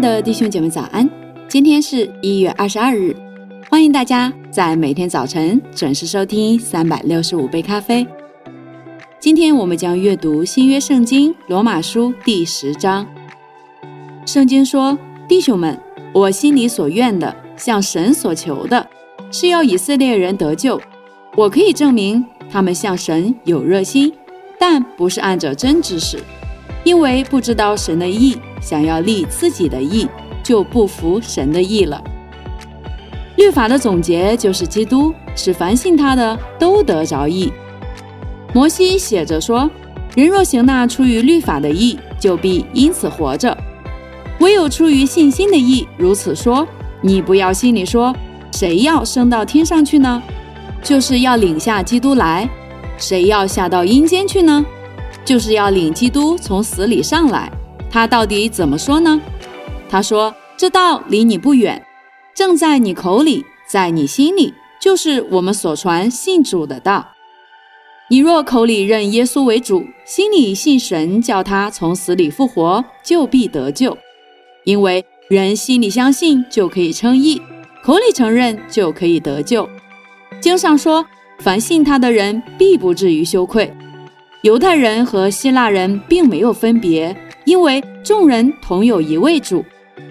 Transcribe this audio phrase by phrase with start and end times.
[0.00, 1.08] 的弟兄姐妹早安！
[1.48, 3.16] 今天是一月二十二日，
[3.68, 8.06] 欢迎大家在每天早晨准时收听三百六十五杯咖啡。
[9.18, 13.04] 今天我们将阅读新约圣经罗马书第十章。
[14.24, 14.96] 圣经说
[15.28, 15.76] ：“弟兄们，
[16.12, 18.86] 我心里所愿的，向神所求的，
[19.32, 20.80] 是要以色列人得救。
[21.34, 24.12] 我可以证明他们向神有热心，
[24.60, 26.18] 但不是按着真知识，
[26.84, 30.06] 因为不知道神的意。”想要立自己的意，
[30.42, 32.02] 就不服神的意了。
[33.36, 37.52] 律法的总结就是基督，使凡信他的都得着意。
[38.52, 39.70] 摩西写着说
[40.16, 43.56] ：“人若行那出于律法的意，就必因此活着；
[44.40, 46.66] 唯有出于信心的意，如此说，
[47.00, 48.12] 你不要心里说，
[48.52, 50.20] 谁要升到天上去呢？
[50.82, 52.48] 就是要领下基督来。
[52.96, 54.66] 谁要下到阴间去呢？
[55.28, 57.52] 就是要领基督从死里上来。”
[57.92, 59.20] 他到底怎么说呢？
[59.86, 61.84] 他说：“这道离你不远，
[62.34, 67.08] 正在你口里，在你心里，就是我们所传信主的道。
[68.08, 73.98] 你若口里认耶稣为主，心里信神叫他从死里复活，就必得救。
[74.64, 77.42] 因为人心里相信就可以称义，
[77.82, 79.68] 口里承认就可以得救。
[80.40, 81.04] 经上说，
[81.40, 83.70] 凡信他的人必不至于羞愧。
[84.42, 89.64] 犹太人和希腊人并没有分别。”因为众人同有一位主，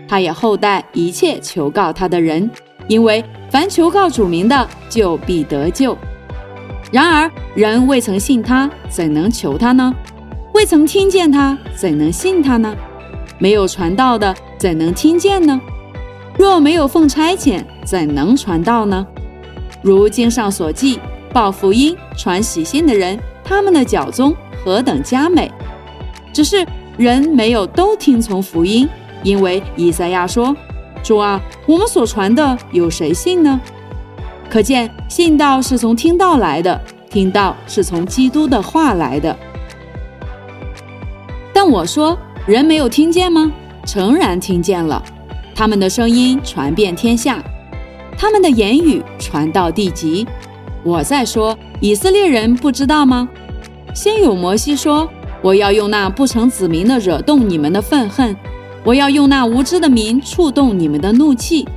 [0.07, 2.49] 他也厚待一切求告他的人。
[2.87, 5.95] 因为凡求告主名的，就必得救。
[6.91, 9.93] 然而人未曾信他，怎能求他呢？
[10.53, 12.75] 未曾听见他，怎能信他呢？
[13.37, 15.61] 没有传道的，怎能听见呢？
[16.37, 19.05] 若没有奉差遣，怎能传道呢？
[19.83, 20.99] 如经上所记，
[21.31, 25.49] 报福音、传喜信的人，他们的脚中何等佳美！
[26.33, 26.65] 只是。
[26.97, 28.89] 人没有都听从福音，
[29.21, 30.57] 因为以赛亚说
[31.03, 33.61] ：“主啊，我们所传的有谁信呢？”
[34.49, 39.37] 可见信道是从听道来的，听道是从基督的话来的。
[41.53, 43.51] 但我说，人没有听见吗？
[43.85, 44.99] 诚然听见了，
[45.53, 47.37] 他们的声音传遍天下，
[48.17, 50.27] 他们的言语传到地极。
[50.83, 53.29] 我在说，以色列人不知道吗？
[53.97, 55.09] 先有摩西说。
[55.41, 58.35] 我要用那不成子民的惹动你们的愤恨，
[58.83, 61.67] 我要用那无知的民触动你们的怒气。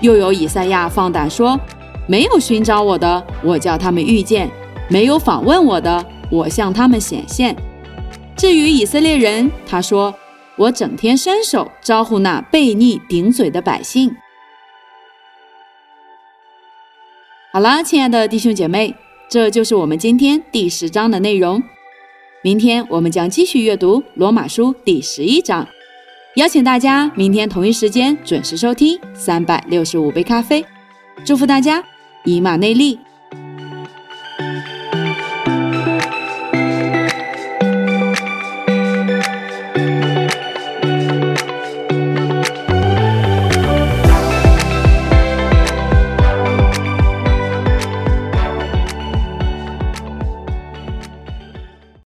[0.00, 1.58] 又有以赛亚放胆说：
[2.06, 4.48] 没有寻找我的，我叫他们遇见；
[4.88, 7.54] 没有访问我的，我向他们显现。
[8.36, 10.12] 至于以色列人，他说：
[10.56, 14.16] 我整天伸手招呼那悖逆顶嘴的百姓。
[17.52, 18.94] 好了，亲爱的弟兄姐妹，
[19.30, 21.62] 这就是我们今天第十章的内容。
[22.42, 25.64] 明天我们将继续阅读罗马书第十一章，
[26.34, 30.66] 邀请大家明天同一时间准时收听三百六十五杯咖啡，
[31.24, 31.80] 祝福大家
[32.24, 32.98] 以马内利。